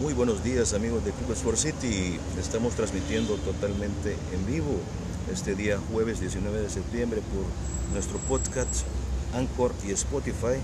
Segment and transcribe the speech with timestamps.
[0.00, 2.20] Muy buenos días amigos de Club Sport City.
[2.38, 4.78] Estamos transmitiendo totalmente en vivo
[5.32, 8.84] este día jueves 19 de septiembre por nuestro podcast
[9.34, 10.60] Anchor y Spotify,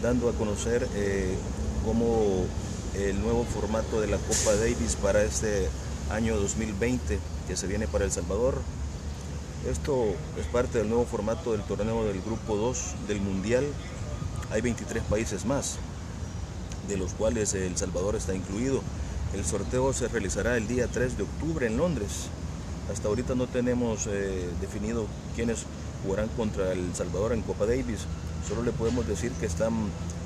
[0.00, 1.36] dando a conocer eh,
[1.84, 2.46] cómo
[2.94, 5.68] el nuevo formato de la Copa Davis para este
[6.10, 8.62] año 2020 que se viene para El Salvador.
[9.70, 10.06] Esto
[10.40, 13.66] es parte del nuevo formato del torneo del Grupo 2 del Mundial.
[14.50, 15.78] Hay 23 países más
[16.88, 18.82] de los cuales El Salvador está incluido.
[19.34, 22.28] El sorteo se realizará el día 3 de octubre en Londres.
[22.90, 25.06] Hasta ahorita no tenemos eh, definido
[25.36, 25.66] quiénes
[26.02, 28.06] jugarán contra El Salvador en Copa Davis.
[28.48, 29.74] Solo le podemos decir que están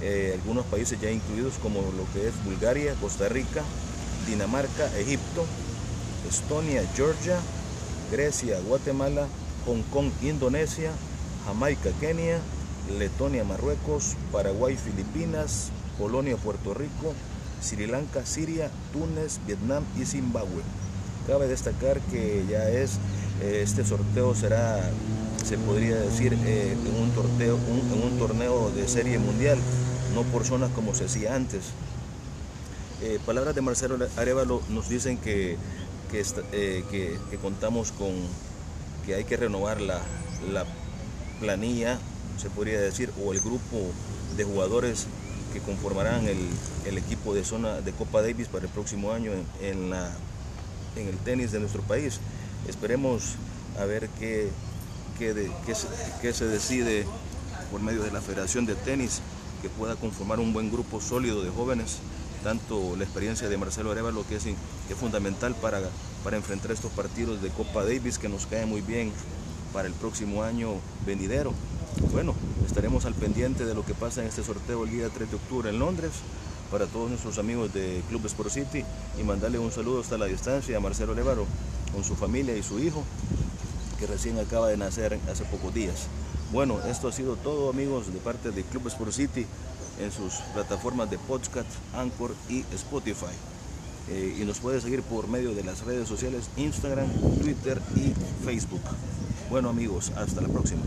[0.00, 3.62] eh, algunos países ya incluidos como lo que es Bulgaria, Costa Rica,
[4.28, 5.44] Dinamarca, Egipto,
[6.28, 7.40] Estonia, Georgia,
[8.12, 9.26] Grecia, Guatemala,
[9.66, 10.92] Hong Kong, Indonesia,
[11.46, 12.38] Jamaica, Kenia,
[12.98, 15.70] Letonia, Marruecos, Paraguay, Filipinas,
[16.02, 17.14] Polonia, Puerto Rico,
[17.62, 20.62] Sri Lanka, Siria, Túnez, Vietnam y Zimbabue.
[21.28, 22.98] Cabe destacar que ya es,
[23.40, 24.80] eh, este sorteo será,
[25.44, 29.58] se podría decir, eh, en, un torneo, en un torneo de serie mundial,
[30.12, 31.66] no por zonas como se hacía antes.
[33.00, 35.56] Eh, palabras de Marcelo Arevalo nos dicen que,
[36.10, 38.10] que, contamos con
[39.06, 40.00] que hay que renovar la,
[40.52, 40.64] la
[41.38, 42.00] planilla,
[42.38, 43.78] se podría decir, o el grupo
[44.36, 45.06] de jugadores
[45.52, 50.10] que conformarán el, equipo de zona de Copa Davis para el próximo año en, la,
[50.96, 52.20] en el tenis de nuestro país.
[52.68, 53.34] Esperemos
[53.78, 54.50] a ver qué,
[55.18, 57.06] qué, se, decide
[57.70, 59.20] por medio de la Federación de Tenis,
[59.60, 61.98] que pueda conformar un buen grupo sólido de jóvenes,
[62.42, 65.80] tanto la experiencia de Marcelo Arevalo, que es, es fundamental para,
[66.24, 69.12] para enfrentar estos partidos de Copa Davis, que nos cae muy bien
[69.72, 70.74] para el próximo año
[71.06, 71.54] venidero.
[72.12, 72.34] Bueno,
[72.66, 75.70] estaremos al pendiente de lo que pasa en este sorteo el día 3 de octubre
[75.70, 76.10] en Londres
[76.70, 78.84] para todos nuestros amigos de Club Sport City
[79.18, 81.46] y mandarle un saludo hasta la distancia a Marcelo Levaro
[81.90, 83.02] con su familia y su hijo
[83.98, 86.06] que recién acaba de nacer hace pocos días.
[86.52, 89.46] Bueno, esto ha sido todo amigos de parte de Club Sport City
[89.98, 93.32] en sus plataformas de podcast, Anchor y Spotify.
[94.10, 98.12] Eh, y nos puede seguir por medio de las redes sociales Instagram, Twitter y
[98.44, 98.82] Facebook.
[99.48, 100.82] Bueno amigos, hasta la próxima.